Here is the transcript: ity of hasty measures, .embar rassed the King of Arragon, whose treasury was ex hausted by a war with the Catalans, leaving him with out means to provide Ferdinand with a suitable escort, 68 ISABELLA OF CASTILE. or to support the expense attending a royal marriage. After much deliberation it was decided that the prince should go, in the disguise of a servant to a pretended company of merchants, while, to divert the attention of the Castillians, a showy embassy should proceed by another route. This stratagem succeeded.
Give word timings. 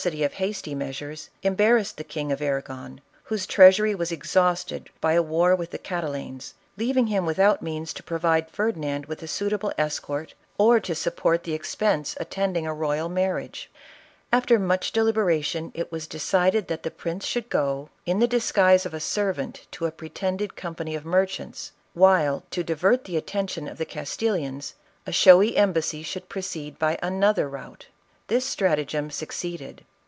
ity 0.03 0.23
of 0.23 0.33
hasty 0.33 0.73
measures, 0.73 1.29
.embar 1.43 1.75
rassed 1.77 1.97
the 1.97 2.03
King 2.03 2.31
of 2.31 2.41
Arragon, 2.41 3.01
whose 3.25 3.45
treasury 3.45 3.93
was 3.93 4.11
ex 4.11 4.33
hausted 4.33 4.87
by 4.99 5.13
a 5.13 5.21
war 5.21 5.55
with 5.55 5.69
the 5.69 5.77
Catalans, 5.77 6.55
leaving 6.75 7.05
him 7.05 7.23
with 7.23 7.37
out 7.37 7.61
means 7.61 7.93
to 7.93 8.01
provide 8.01 8.49
Ferdinand 8.49 9.05
with 9.05 9.21
a 9.21 9.27
suitable 9.27 9.71
escort, 9.77 10.29
68 10.29 10.33
ISABELLA 10.33 10.47
OF 10.47 10.47
CASTILE. 10.47 10.65
or 10.65 10.79
to 10.79 10.95
support 10.95 11.43
the 11.43 11.53
expense 11.53 12.15
attending 12.19 12.65
a 12.65 12.73
royal 12.73 13.09
marriage. 13.09 13.69
After 14.33 14.57
much 14.57 14.91
deliberation 14.91 15.69
it 15.75 15.91
was 15.91 16.07
decided 16.07 16.67
that 16.67 16.81
the 16.81 16.89
prince 16.89 17.23
should 17.23 17.47
go, 17.51 17.89
in 18.03 18.17
the 18.17 18.27
disguise 18.27 18.87
of 18.87 18.95
a 18.95 18.99
servant 18.99 19.67
to 19.69 19.85
a 19.85 19.91
pretended 19.91 20.55
company 20.55 20.95
of 20.95 21.05
merchants, 21.05 21.73
while, 21.93 22.41
to 22.49 22.63
divert 22.63 23.03
the 23.03 23.17
attention 23.17 23.67
of 23.67 23.77
the 23.77 23.85
Castillians, 23.85 24.73
a 25.05 25.11
showy 25.11 25.55
embassy 25.55 26.01
should 26.01 26.27
proceed 26.27 26.79
by 26.79 26.97
another 27.03 27.47
route. 27.47 27.85
This 28.29 28.45
stratagem 28.45 29.11
succeeded. 29.11 29.85